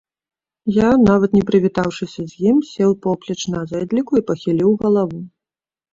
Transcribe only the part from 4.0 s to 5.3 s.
і пахіліў галаву.